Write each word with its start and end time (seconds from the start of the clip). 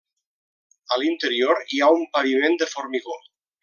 A 0.95 0.99
l’interior 1.03 1.63
hi 1.69 1.85
ha 1.89 1.93
un 2.01 2.05
paviment 2.19 2.61
de 2.65 2.73
formigó. 2.77 3.25